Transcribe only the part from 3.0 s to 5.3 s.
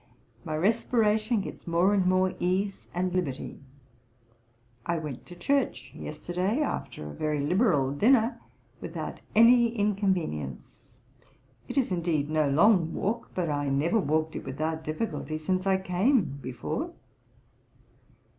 liberty. I went